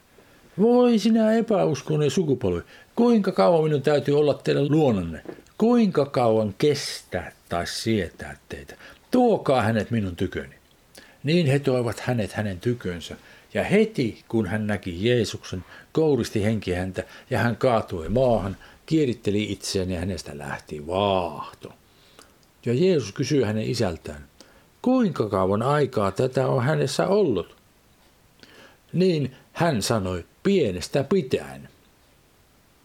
voi 0.61 0.99
sinä 0.99 1.33
epäuskoinen 1.33 2.11
sukupolvi, 2.11 2.61
kuinka 2.95 3.31
kauan 3.31 3.63
minun 3.63 3.81
täytyy 3.81 4.19
olla 4.19 4.33
teidän 4.33 4.71
luonanne? 4.71 5.21
Kuinka 5.57 6.05
kauan 6.05 6.55
kestää 6.57 7.31
tai 7.49 7.67
sietää 7.67 8.37
teitä? 8.49 8.75
Tuokaa 9.11 9.61
hänet 9.61 9.91
minun 9.91 10.15
tyköni. 10.15 10.55
Niin 11.23 11.47
he 11.47 11.59
toivat 11.59 11.99
hänet 11.99 12.33
hänen 12.33 12.59
tykönsä 12.59 13.15
ja 13.55 13.63
heti 13.63 14.23
kun 14.27 14.47
hän 14.47 14.67
näki 14.67 15.09
Jeesuksen, 15.09 15.65
kouristi 15.91 16.43
henki 16.43 16.73
häntä 16.73 17.03
ja 17.29 17.39
hän 17.39 17.55
kaatui 17.55 18.09
maahan, 18.09 18.57
kieritteli 18.85 19.51
itseään 19.51 19.91
ja 19.91 19.99
hänestä 19.99 20.37
lähti 20.37 20.87
vaahto. 20.87 21.73
Ja 22.65 22.73
Jeesus 22.73 23.11
kysyi 23.11 23.43
hänen 23.43 23.69
isältään, 23.69 24.25
kuinka 24.81 25.29
kauan 25.29 25.61
aikaa 25.61 26.11
tätä 26.11 26.47
on 26.47 26.63
hänessä 26.63 27.07
ollut? 27.07 27.55
Niin 28.93 29.35
hän 29.53 29.81
sanoi, 29.81 30.25
pienestä 30.43 31.03
pitäen. 31.03 31.69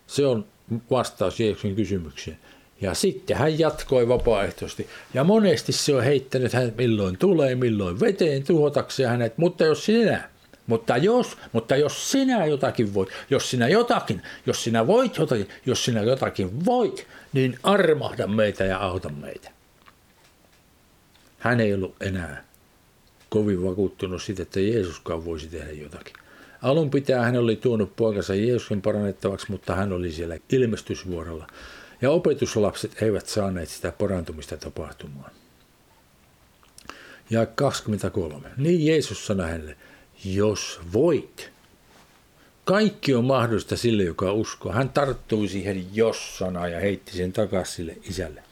Se 0.06 0.26
on 0.26 0.44
vastaus 0.90 1.40
Jeesuksen 1.40 1.74
kysymykseen. 1.74 2.38
Ja 2.80 2.94
sitten 2.94 3.36
hän 3.36 3.58
jatkoi 3.58 4.08
vapaaehtoisesti. 4.08 4.86
Ja 5.14 5.24
monesti 5.24 5.72
se 5.72 5.94
on 5.94 6.04
heittänyt 6.04 6.52
hän 6.52 6.72
milloin 6.76 7.18
tulee, 7.18 7.54
milloin 7.54 8.00
veteen 8.00 8.42
tuhotakseen 8.44 9.08
hänet. 9.08 9.38
Mutta 9.38 9.64
jos 9.64 9.84
sinä 9.84 10.29
mutta 10.70 10.96
jos, 10.96 11.36
mutta 11.52 11.76
jos 11.76 12.10
sinä 12.10 12.46
jotakin 12.46 12.94
voit, 12.94 13.08
jos 13.30 13.50
sinä 13.50 13.68
jotakin, 13.68 14.22
jos 14.46 14.64
sinä 14.64 14.86
voit 14.86 15.16
jotakin, 15.16 15.48
jos 15.66 15.84
sinä 15.84 16.02
jotakin 16.02 16.64
voit, 16.64 17.06
niin 17.32 17.58
armahda 17.62 18.26
meitä 18.26 18.64
ja 18.64 18.78
auta 18.78 19.08
meitä. 19.08 19.50
Hän 21.38 21.60
ei 21.60 21.74
ollut 21.74 21.94
enää 22.00 22.44
kovin 23.28 23.64
vakuuttunut 23.64 24.22
siitä, 24.22 24.42
että 24.42 24.60
Jeesuskaan 24.60 25.24
voisi 25.24 25.48
tehdä 25.48 25.72
jotakin. 25.72 26.14
Alun 26.62 26.90
pitää 26.90 27.22
hän 27.22 27.36
oli 27.36 27.56
tuonut 27.56 27.96
poikansa 27.96 28.34
Jeesuksen 28.34 28.82
parannettavaksi, 28.82 29.50
mutta 29.50 29.74
hän 29.74 29.92
oli 29.92 30.12
siellä 30.12 30.36
ilmestysvuorolla. 30.52 31.46
Ja 32.02 32.10
opetuslapset 32.10 33.02
eivät 33.02 33.26
saaneet 33.26 33.68
sitä 33.68 33.92
parantumista 33.92 34.56
tapahtumaan. 34.56 35.30
Ja 37.30 37.46
23. 37.46 38.48
Niin 38.56 38.86
Jeesus 38.86 39.26
sanoi 39.26 39.50
hänelle, 39.50 39.76
jos 40.24 40.80
voit. 40.92 41.50
Kaikki 42.64 43.14
on 43.14 43.24
mahdollista 43.24 43.76
sille, 43.76 44.02
joka 44.02 44.32
uskoo. 44.32 44.72
Hän 44.72 44.88
tarttui 44.88 45.48
siihen 45.48 45.86
jos-sanaan 45.92 46.72
ja 46.72 46.80
heitti 46.80 47.12
sen 47.12 47.32
takaisin 47.32 47.74
sille 47.74 47.96
isälle. 48.10 48.42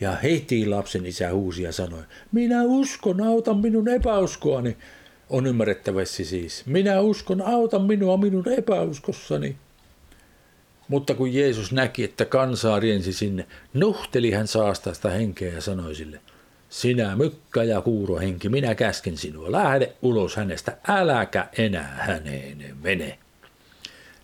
Ja 0.00 0.16
heti 0.16 0.66
lapsen 0.66 1.06
isä 1.06 1.32
huusi 1.32 1.62
ja 1.62 1.72
sanoi, 1.72 2.02
minä 2.32 2.62
uskon, 2.62 3.20
auta 3.20 3.54
minun 3.54 3.88
epäuskoani. 3.88 4.76
on 5.30 5.46
ymmärrettävästi 5.46 6.24
siis. 6.24 6.62
Minä 6.66 7.00
uskon, 7.00 7.42
auta 7.42 7.78
minua 7.78 8.16
minun 8.16 8.48
epäuskossani. 8.48 9.56
Mutta 10.88 11.14
kun 11.14 11.34
Jeesus 11.34 11.72
näki, 11.72 12.04
että 12.04 12.24
kansaa 12.24 12.80
riensi 12.80 13.12
sinne, 13.12 13.46
nuhteli 13.74 14.30
hän 14.30 14.48
saastasta 14.48 15.10
henkeä 15.10 15.52
ja 15.52 15.60
sanoi 15.60 15.94
sille, 15.94 16.20
sinä 16.72 17.16
mykkä 17.16 17.62
ja 17.62 17.80
kuuro 17.80 18.18
henki, 18.18 18.48
minä 18.48 18.74
käsken 18.74 19.16
sinua, 19.16 19.52
lähde 19.52 19.92
ulos 20.02 20.36
hänestä, 20.36 20.76
äläkä 20.88 21.48
enää 21.58 21.96
häneen 22.06 22.76
mene. 22.82 23.18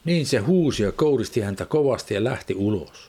Niin 0.05 0.26
se 0.26 0.38
huusi 0.38 0.83
ja 0.83 0.93
kouristi 0.93 1.40
häntä 1.40 1.67
kovasti 1.67 2.14
ja 2.14 2.25
lähti 2.25 2.55
ulos. 2.55 3.09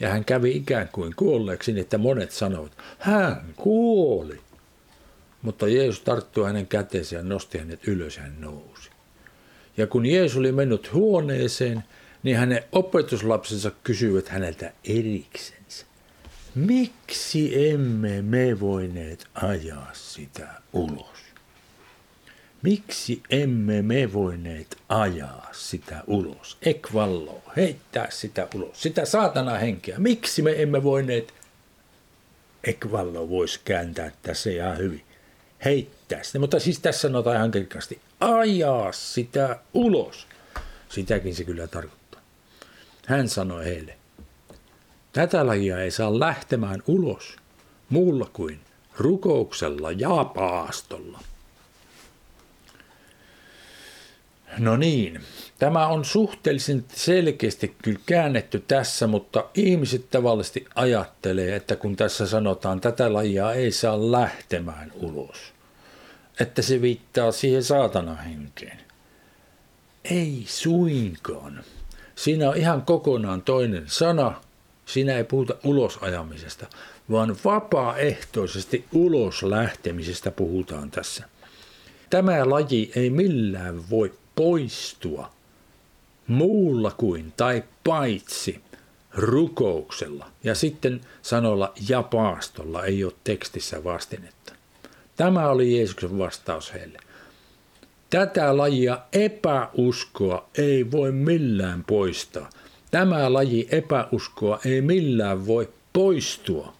Ja 0.00 0.08
hän 0.08 0.24
kävi 0.24 0.50
ikään 0.50 0.88
kuin 0.92 1.14
kuolleeksi, 1.16 1.72
niin 1.72 1.80
että 1.80 1.98
monet 1.98 2.30
sanoivat, 2.30 2.72
hän 2.98 3.54
kuoli. 3.56 4.40
Mutta 5.42 5.68
Jeesus 5.68 6.00
tarttui 6.00 6.46
hänen 6.46 6.66
käteensä 6.66 7.16
ja 7.16 7.22
nosti 7.22 7.58
hänet 7.58 7.88
ylös 7.88 8.16
ja 8.16 8.22
hän 8.22 8.40
nousi. 8.40 8.90
Ja 9.76 9.86
kun 9.86 10.06
Jeesus 10.06 10.38
oli 10.38 10.52
mennyt 10.52 10.92
huoneeseen, 10.92 11.84
niin 12.22 12.36
hänen 12.36 12.62
opetuslapsensa 12.72 13.70
kysyivät 13.84 14.28
häneltä 14.28 14.72
eriksensä. 14.84 15.86
Miksi 16.54 17.70
emme 17.70 18.22
me 18.22 18.60
voineet 18.60 19.26
ajaa 19.34 19.90
sitä 19.92 20.48
ulos? 20.72 21.18
Miksi 22.62 23.22
emme 23.30 23.82
me 23.82 24.12
voineet 24.12 24.78
ajaa 24.88 25.48
sitä 25.52 26.04
ulos? 26.06 26.58
Ekvallo, 26.62 27.42
heittää 27.56 28.10
sitä 28.10 28.48
ulos, 28.54 28.82
sitä 28.82 29.04
saatana 29.04 29.54
henkeä. 29.54 29.98
Miksi 29.98 30.42
me 30.42 30.62
emme 30.62 30.82
voineet, 30.82 31.34
ekvallo 32.64 33.28
voisi 33.28 33.60
kääntää 33.64 34.12
tässä 34.22 34.50
ihan 34.50 34.78
hyvin, 34.78 35.04
heittää 35.64 36.22
sitä. 36.22 36.38
Mutta 36.38 36.60
siis 36.60 36.78
tässä 36.78 37.00
sanotaan 37.00 37.36
ihan 37.36 37.50
kirkkaasti, 37.50 38.00
ajaa 38.20 38.92
sitä 38.92 39.60
ulos. 39.74 40.26
Sitäkin 40.88 41.34
se 41.34 41.44
kyllä 41.44 41.66
tarkoittaa. 41.66 42.20
Hän 43.06 43.28
sanoi 43.28 43.64
heille, 43.64 43.99
tätä 45.12 45.46
lajia 45.46 45.80
ei 45.80 45.90
saa 45.90 46.20
lähtemään 46.20 46.82
ulos 46.86 47.36
muulla 47.88 48.30
kuin 48.32 48.60
rukouksella 48.96 49.92
ja 49.92 50.24
paastolla. 50.24 51.20
No 54.58 54.76
niin, 54.76 55.20
tämä 55.58 55.86
on 55.86 56.04
suhteellisen 56.04 56.84
selkeästi 56.94 57.76
kyllä 57.82 58.00
käännetty 58.06 58.64
tässä, 58.68 59.06
mutta 59.06 59.44
ihmiset 59.54 60.10
tavallisesti 60.10 60.66
ajattelee, 60.74 61.56
että 61.56 61.76
kun 61.76 61.96
tässä 61.96 62.26
sanotaan, 62.26 62.80
tätä 62.80 63.12
lajia 63.12 63.52
ei 63.52 63.72
saa 63.72 64.12
lähtemään 64.12 64.92
ulos, 64.94 65.38
että 66.40 66.62
se 66.62 66.82
viittaa 66.82 67.32
siihen 67.32 67.64
saatana 67.64 68.14
henkeen. 68.14 68.80
Ei 70.04 70.44
suinkaan. 70.46 71.64
Siinä 72.14 72.48
on 72.48 72.56
ihan 72.56 72.82
kokonaan 72.82 73.42
toinen 73.42 73.84
sana. 73.86 74.40
Siinä 74.92 75.16
ei 75.16 75.24
puhuta 75.24 75.54
ulosajamisesta, 75.64 76.66
vaan 77.10 77.36
vapaaehtoisesti 77.44 78.84
ulos 78.92 79.42
lähtemisestä 79.42 80.30
puhutaan 80.30 80.90
tässä. 80.90 81.24
Tämä 82.10 82.50
laji 82.50 82.92
ei 82.96 83.10
millään 83.10 83.90
voi 83.90 84.12
poistua 84.34 85.30
muulla 86.26 86.90
kuin 86.90 87.32
tai 87.36 87.64
paitsi 87.84 88.60
rukouksella. 89.14 90.26
Ja 90.44 90.54
sitten 90.54 91.00
sanolla 91.22 91.72
ja 91.88 92.02
paastolla 92.02 92.84
ei 92.84 93.04
ole 93.04 93.12
tekstissä 93.24 93.84
vastinetta. 93.84 94.54
Tämä 95.16 95.48
oli 95.48 95.76
Jeesuksen 95.76 96.18
vastaus 96.18 96.72
heille. 96.72 96.98
Tätä 98.10 98.56
lajia 98.56 98.98
epäuskoa 99.12 100.48
ei 100.58 100.90
voi 100.90 101.12
millään 101.12 101.84
poistaa. 101.84 102.50
Tämä 102.90 103.32
laji 103.32 103.68
epäuskoa 103.70 104.60
ei 104.64 104.80
millään 104.80 105.46
voi 105.46 105.68
poistua 105.92 106.72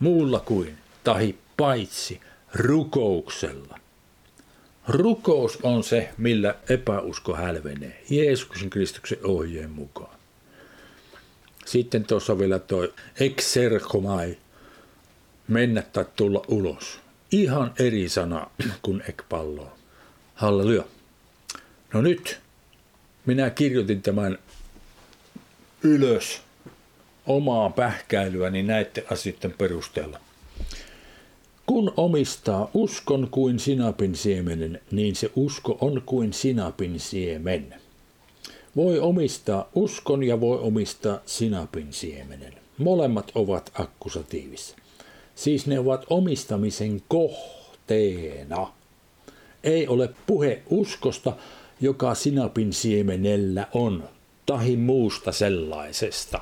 muulla 0.00 0.40
kuin 0.40 0.78
tahi 1.04 1.38
paitsi 1.56 2.20
rukouksella. 2.54 3.78
Rukous 4.88 5.58
on 5.62 5.84
se, 5.84 6.08
millä 6.18 6.54
epäusko 6.68 7.36
hälvenee, 7.36 8.02
Jeesuksen 8.10 8.70
Kristuksen 8.70 9.18
ohjeen 9.24 9.70
mukaan. 9.70 10.16
Sitten 11.64 12.04
tuossa 12.04 12.38
vielä 12.38 12.58
toi 12.58 12.94
exerkomai, 13.20 14.36
mennä 15.48 15.82
tai 15.82 16.04
tulla 16.16 16.42
ulos. 16.48 17.00
Ihan 17.32 17.72
eri 17.78 18.08
sana 18.08 18.50
kuin 18.82 19.02
ekpallo. 19.08 19.72
Halleluja. 20.34 20.84
No 21.94 22.02
nyt 22.02 22.40
minä 23.26 23.50
kirjoitin 23.50 24.02
tämän 24.02 24.38
ylös 25.86 26.40
omaa 27.26 27.70
pähkäilyäni 27.70 28.62
näiden 28.62 29.04
asioiden 29.10 29.54
perusteella. 29.58 30.20
Kun 31.66 31.92
omistaa 31.96 32.70
uskon 32.74 33.28
kuin 33.30 33.58
sinapin 33.58 34.14
siemenen, 34.16 34.80
niin 34.90 35.16
se 35.16 35.30
usko 35.36 35.78
on 35.80 36.02
kuin 36.06 36.32
sinapin 36.32 37.00
siemen. 37.00 37.74
Voi 38.76 38.98
omistaa 38.98 39.68
uskon 39.74 40.22
ja 40.22 40.40
voi 40.40 40.58
omistaa 40.58 41.18
sinapin 41.26 41.92
siemenen. 41.92 42.52
Molemmat 42.78 43.32
ovat 43.34 43.72
akkusatiivissa. 43.74 44.76
Siis 45.34 45.66
ne 45.66 45.78
ovat 45.78 46.04
omistamisen 46.10 47.02
kohteena. 47.08 48.72
Ei 49.64 49.88
ole 49.88 50.10
puhe 50.26 50.62
uskosta, 50.70 51.32
joka 51.80 52.14
sinapin 52.14 52.72
siemenellä 52.72 53.66
on, 53.72 54.08
tahi 54.46 54.76
muusta 54.76 55.32
sellaisesta 55.32 56.40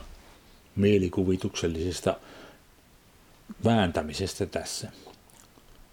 mielikuvituksellisesta 0.76 2.16
vääntämisestä 3.64 4.46
tässä 4.46 4.90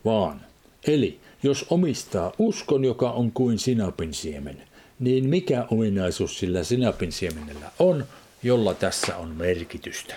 vaan. 0.05 0.41
Eli 0.87 1.19
jos 1.43 1.65
omistaa 1.69 2.31
uskon, 2.39 2.85
joka 2.85 3.11
on 3.11 3.31
kuin 3.31 3.59
sinapin 3.59 4.13
siemen, 4.13 4.63
niin 4.99 5.29
mikä 5.29 5.65
ominaisuus 5.71 6.39
sillä 6.39 6.63
sinapin 6.63 7.11
siemenellä 7.11 7.71
on, 7.79 8.05
jolla 8.43 8.73
tässä 8.73 9.17
on 9.17 9.29
merkitystä? 9.29 10.15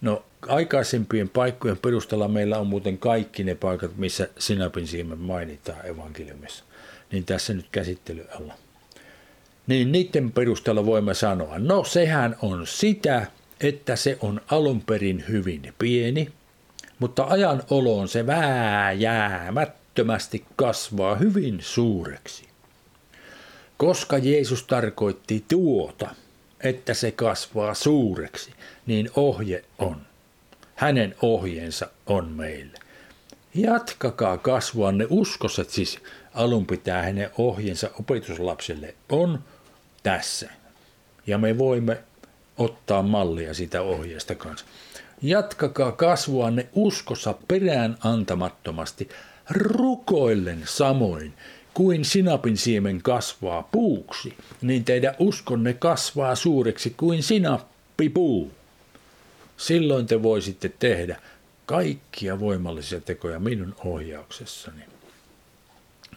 No 0.00 0.24
aikaisempien 0.48 1.28
paikkojen 1.28 1.78
perusteella 1.78 2.28
meillä 2.28 2.58
on 2.58 2.66
muuten 2.66 2.98
kaikki 2.98 3.44
ne 3.44 3.54
paikat, 3.54 3.96
missä 3.96 4.28
sinapin 4.38 4.86
siemen 4.86 5.18
mainitaan 5.18 5.86
evankeliumissa. 5.86 6.64
Niin 7.12 7.24
tässä 7.24 7.54
nyt 7.54 7.66
käsittely 7.72 8.26
alla. 8.40 8.54
Niin 9.66 9.92
niiden 9.92 10.32
perusteella 10.32 10.86
voimme 10.86 11.14
sanoa, 11.14 11.58
no 11.58 11.84
sehän 11.84 12.36
on 12.42 12.66
sitä, 12.66 13.26
että 13.60 13.96
se 13.96 14.18
on 14.20 14.40
alun 14.50 14.80
perin 14.80 15.24
hyvin 15.28 15.74
pieni– 15.78 16.28
mutta 16.98 17.24
ajan 17.24 17.62
oloon 17.70 18.08
se 18.08 18.26
vääjäämättömästi 18.26 20.44
kasvaa 20.56 21.14
hyvin 21.14 21.58
suureksi. 21.62 22.44
Koska 23.76 24.18
Jeesus 24.18 24.62
tarkoitti 24.62 25.44
tuota, 25.48 26.08
että 26.60 26.94
se 26.94 27.10
kasvaa 27.10 27.74
suureksi, 27.74 28.50
niin 28.86 29.10
ohje 29.16 29.64
on. 29.78 29.96
Hänen 30.74 31.14
ohjeensa 31.22 31.88
on 32.06 32.28
meille. 32.28 32.78
Jatkakaa 33.54 34.38
kasvuanne 34.38 35.06
uskossa, 35.10 35.64
siis 35.68 35.98
alun 36.34 36.66
pitää 36.66 37.02
hänen 37.02 37.30
ohjeensa 37.38 37.90
opetuslapselle 38.00 38.94
on 39.08 39.38
tässä. 40.04 40.50
Ja 41.26 41.38
me 41.38 41.58
voimme 41.58 41.98
ottaa 42.58 43.02
mallia 43.02 43.54
sitä 43.54 43.82
ohjeesta 43.82 44.34
kanssa. 44.34 44.66
Jatkakaa 45.22 45.92
kasvuanne 45.92 46.68
uskossa 46.72 47.34
perään 47.48 47.96
antamattomasti, 48.00 49.08
rukoillen 49.50 50.62
samoin 50.64 51.34
kuin 51.74 52.04
sinapin 52.04 52.56
siemen 52.56 53.02
kasvaa 53.02 53.62
puuksi, 53.62 54.34
niin 54.62 54.84
teidän 54.84 55.14
uskonne 55.18 55.72
kasvaa 55.72 56.34
suureksi 56.34 56.94
kuin 56.96 57.22
sinappipuu. 57.22 58.52
Silloin 59.56 60.06
te 60.06 60.22
voisitte 60.22 60.72
tehdä 60.78 61.20
kaikkia 61.66 62.40
voimallisia 62.40 63.00
tekoja 63.00 63.40
minun 63.40 63.74
ohjauksessani. 63.84 64.93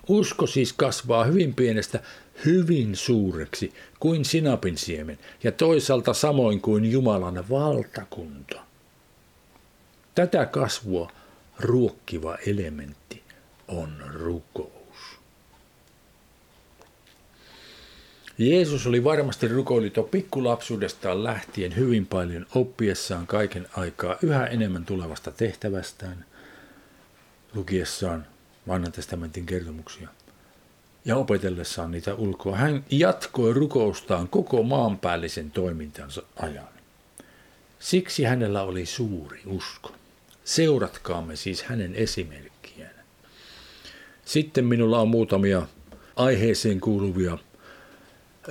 Usko 0.08 0.48
siis 0.48 0.74
kasvaa 0.74 1.24
hyvin 1.24 1.54
pienestä 1.54 2.00
hyvin 2.46 2.96
suureksi 2.96 3.74
kuin 4.00 4.26
sinapin 4.26 4.78
siemen 4.78 5.20
ja 5.44 5.52
toisaalta 5.52 6.14
samoin 6.14 6.62
kuin 6.62 6.92
Jumalan 6.92 7.50
valtakunta. 7.50 8.62
Tätä 10.16 10.46
kasvua 10.46 11.12
ruokkiva 11.60 12.38
elementti 12.48 13.24
on 13.68 14.04
rukous. 14.14 14.98
Jeesus 18.38 18.88
oli 18.88 19.04
varmasti 19.04 19.48
rukoilito 19.48 20.04
pikkulapsuudestaan 20.04 21.24
lähtien 21.24 21.76
hyvin 21.76 22.06
paljon 22.06 22.46
oppiessaan 22.56 23.28
kaiken 23.28 23.68
aikaa 23.78 24.16
yhä 24.22 24.46
enemmän 24.46 24.86
tulevasta 24.86 25.32
tehtävästään, 25.32 26.26
lukiessaan 27.54 28.26
vanhan 28.68 28.92
testamentin 28.92 29.46
kertomuksia 29.46 30.10
ja 31.06 31.16
opetellessaan 31.16 31.92
niitä 31.92 32.16
ulkoa. 32.16 32.56
Hän 32.56 32.86
jatkoi 32.90 33.54
rukoustaan 33.54 34.28
koko 34.28 34.64
maanpäällisen 34.64 35.52
toimintansa 35.52 36.22
ajan. 36.36 36.68
Siksi 37.80 38.24
hänellä 38.24 38.64
oli 38.64 38.86
suuri 38.86 39.42
usko. 39.46 39.92
Seuratkaamme 40.44 41.36
siis 41.36 41.64
hänen 41.64 41.96
esimerkkiään. 41.96 42.96
Sitten 44.26 44.66
minulla 44.66 45.00
on 45.00 45.08
muutamia 45.08 45.68
aiheeseen 46.16 46.82
kuuluvia 46.82 47.38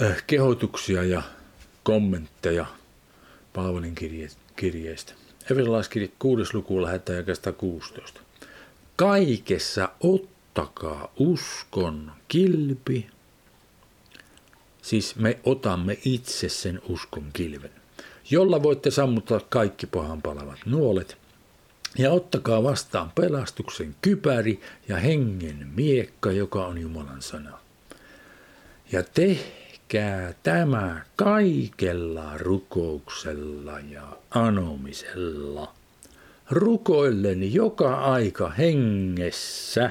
äh, 0.03 0.25
kehotuksia 0.27 1.05
ja 1.05 1.23
kommentteja 1.83 2.67
Paavalin 3.53 3.95
kirje, 3.95 4.29
kirjeestä. 4.57 5.13
Efesolaiskirje 5.51 6.09
6. 6.19 6.55
luku 6.55 6.83
lähetään 6.83 7.25
16. 7.57 8.21
Kaikessa 8.97 9.86
ottakaa 10.01 11.13
uskon 11.19 12.13
kilpi. 12.29 13.07
Siis 14.83 15.17
me 15.17 15.39
otamme 15.45 15.99
itse 16.05 16.49
sen 16.49 16.81
uskon 16.89 17.25
kilven, 17.33 17.71
jolla 18.31 18.63
voitte 18.63 18.91
sammuttaa 18.91 19.41
kaikki 19.41 19.87
pahan 19.87 20.23
palavat 20.23 20.59
nuolet. 20.67 21.17
Ja 21.99 22.11
ottakaa 22.11 22.63
vastaan 22.63 23.13
pelastuksen 23.15 23.97
kypäri 24.03 24.61
ja 24.89 24.97
hengen 24.97 25.69
miekka, 25.75 26.33
joka 26.33 26.67
on 26.67 26.79
Jumalan 26.79 27.23
sana. 27.23 27.59
Ja 28.93 29.03
tehkää 29.03 30.35
tämä 30.43 31.05
kaikella 31.17 32.39
rukouksella 32.39 33.81
ja 33.81 34.17
anomisella– 34.31 35.73
rukoillen 36.51 37.55
joka 37.55 37.95
aika 37.95 38.51
hengessä 38.51 39.91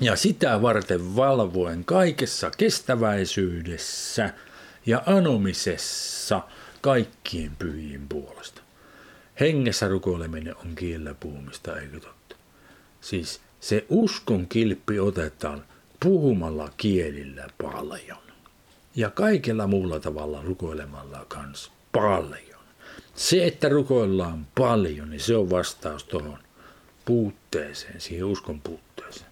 ja 0.00 0.16
sitä 0.16 0.62
varten 0.62 1.16
valvoen 1.16 1.84
kaikessa 1.84 2.50
kestäväisyydessä 2.50 4.30
ja 4.86 5.02
anomisessa 5.06 6.42
kaikkien 6.80 7.56
pyhien 7.58 8.08
puolesta. 8.08 8.62
Hengessä 9.40 9.88
rukoileminen 9.88 10.56
on 10.56 10.74
kiellä 10.74 11.14
puhumista, 11.14 11.80
eikö 11.80 12.00
totta? 12.00 12.36
Siis 13.00 13.40
se 13.60 13.84
uskon 13.88 14.46
kilppi 14.46 15.00
otetaan 15.00 15.64
puhumalla 16.00 16.70
kielillä 16.76 17.46
paljon. 17.62 18.18
Ja 18.96 19.10
kaikella 19.10 19.66
muulla 19.66 20.00
tavalla 20.00 20.42
rukoilemalla 20.42 21.24
kanssa 21.28 21.72
paljon. 21.92 22.49
Se, 23.14 23.46
että 23.46 23.68
rukoillaan 23.68 24.46
paljon, 24.58 25.10
niin 25.10 25.20
se 25.20 25.36
on 25.36 25.50
vastaus 25.50 26.04
tuohon 26.04 26.38
puutteeseen, 27.04 28.00
siihen 28.00 28.24
uskon 28.24 28.60
puutteeseen. 28.60 29.30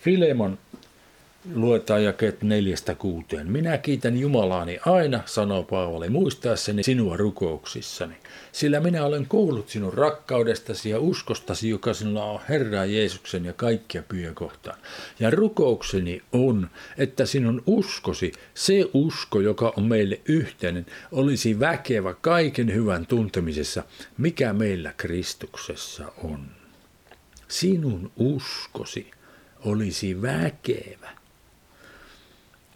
Filemon 0.00 0.58
luetaan 1.54 2.04
jakeet 2.04 2.42
neljästä 2.42 2.94
kuuteen. 2.94 3.52
Minä 3.52 3.78
kiitän 3.78 4.16
Jumalaani 4.16 4.78
aina, 4.86 5.22
sanoo 5.26 5.62
Paavali, 5.62 6.08
muistaessani 6.08 6.82
sinua 6.82 7.16
rukouksissani, 7.16 8.14
sillä 8.52 8.80
minä 8.80 9.04
olen 9.04 9.26
kuullut 9.26 9.68
sinun 9.68 9.94
rakkaudestasi 9.94 10.90
ja 10.90 11.00
uskostasi, 11.00 11.68
joka 11.68 11.94
sinulla 11.94 12.24
on 12.24 12.40
Herra 12.48 12.84
Jeesuksen 12.84 13.44
ja 13.44 13.52
kaikkia 13.52 14.02
pyhiä 14.02 14.32
kohtaan. 14.34 14.78
Ja 15.20 15.30
rukoukseni 15.30 16.22
on, 16.32 16.70
että 16.98 17.26
sinun 17.26 17.62
uskosi, 17.66 18.32
se 18.54 18.90
usko, 18.94 19.40
joka 19.40 19.72
on 19.76 19.84
meille 19.84 20.20
yhteinen, 20.24 20.86
olisi 21.12 21.60
väkevä 21.60 22.14
kaiken 22.14 22.74
hyvän 22.74 23.06
tuntemisessa, 23.06 23.82
mikä 24.18 24.52
meillä 24.52 24.92
Kristuksessa 24.96 26.12
on. 26.24 26.46
Sinun 27.48 28.10
uskosi 28.16 29.10
olisi 29.64 30.22
väkevä 30.22 31.18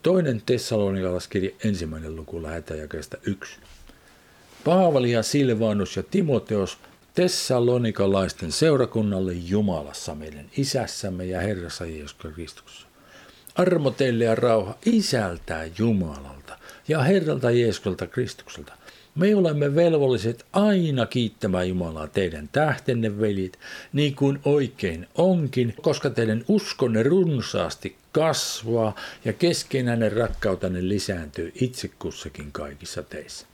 Toinen 0.02 0.42
Tessalonikalaiskirja 0.46 1.50
ensimmäinen 1.64 2.16
luku 2.16 2.42
lähetäjäkestä 2.42 3.18
yksi. 3.26 3.56
Paavali 4.64 5.12
ja 5.12 5.22
Silvanus 5.22 5.96
ja 5.96 6.02
Timoteos 6.02 6.78
Tessalonikalaisten 7.14 8.52
seurakunnalle 8.52 9.32
Jumalassa 9.32 10.14
meidän 10.14 10.46
isässämme 10.56 11.24
ja 11.24 11.40
Herrassa 11.40 11.86
Jeesus 11.86 12.14
Kristuksessa. 12.34 12.86
Armo 13.54 13.90
teille 13.90 14.24
ja 14.24 14.34
rauha 14.34 14.78
isältä 14.86 15.64
Jumalalta 15.78 16.58
ja 16.88 17.02
Herralta 17.02 17.50
Jeesukselta 17.50 18.06
Kristukselta. 18.06 18.72
Me 19.14 19.34
olemme 19.34 19.74
velvolliset 19.74 20.46
aina 20.52 21.06
kiittämään 21.06 21.68
Jumalaa 21.68 22.08
teidän 22.08 22.48
tähtenne, 22.52 23.20
veljet, 23.20 23.58
niin 23.92 24.14
kuin 24.14 24.40
oikein 24.44 25.08
onkin, 25.14 25.74
koska 25.82 26.10
teidän 26.10 26.44
uskonne 26.48 27.02
runsaasti 27.02 27.96
kasvaa 28.12 28.96
ja 29.24 29.32
keskenäinen 29.32 30.12
rakkautenne 30.12 30.88
lisääntyy 30.88 31.52
itse 31.54 31.88
kussakin 31.88 32.52
kaikissa 32.52 33.02
teissä. 33.02 33.46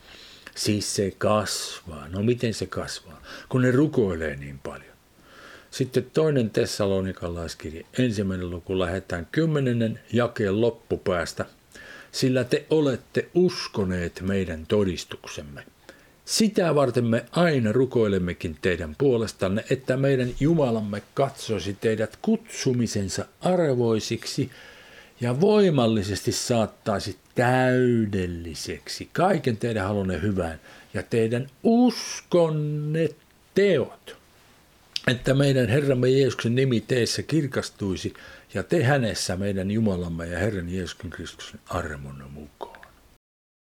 Siis 0.54 0.96
se 0.96 1.12
kasvaa. 1.18 2.08
No 2.08 2.22
miten 2.22 2.54
se 2.54 2.66
kasvaa? 2.66 3.22
Kun 3.48 3.62
ne 3.62 3.70
rukoilee 3.70 4.36
niin 4.36 4.58
paljon. 4.58 4.98
Sitten 5.70 6.10
toinen 6.12 6.50
Tessalonikalaiskirja, 6.50 7.86
ensimmäinen 7.98 8.50
luku 8.50 8.78
lähetään 8.78 9.28
kymmenennen 9.32 10.00
jakeen 10.12 10.60
loppupäästä, 10.60 11.46
sillä 12.12 12.44
te 12.44 12.66
olette 12.70 13.28
uskoneet 13.34 14.20
meidän 14.20 14.66
todistuksemme. 14.66 15.64
Sitä 16.28 16.74
varten 16.74 17.04
me 17.04 17.24
aina 17.32 17.72
rukoilemmekin 17.72 18.56
teidän 18.62 18.94
puolestanne, 18.98 19.64
että 19.70 19.96
meidän 19.96 20.28
Jumalamme 20.40 21.02
katsoisi 21.14 21.76
teidät 21.80 22.18
kutsumisensa 22.22 23.24
arvoisiksi 23.40 24.50
ja 25.20 25.40
voimallisesti 25.40 26.32
saattaisi 26.32 27.16
täydelliseksi 27.34 29.08
kaiken 29.12 29.56
teidän 29.56 29.86
halunne 29.86 30.22
hyvään 30.22 30.60
ja 30.94 31.02
teidän 31.02 31.50
uskonne 31.62 33.08
teot. 33.54 34.16
Että 35.06 35.34
meidän 35.34 35.68
Herramme 35.68 36.08
Jeesuksen 36.08 36.54
nimi 36.54 36.80
teissä 36.80 37.22
kirkastuisi 37.22 38.14
ja 38.54 38.62
te 38.62 38.84
hänessä 38.84 39.36
meidän 39.36 39.70
Jumalamme 39.70 40.26
ja 40.26 40.38
Herran 40.38 40.68
Jeesuksen 40.68 41.10
Kristuksen 41.10 41.60
armon 41.68 42.24
mukaan. 42.30 42.77